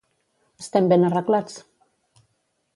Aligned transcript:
Estem 0.63 0.89
ben 0.93 1.05
arreglats! 1.11 1.61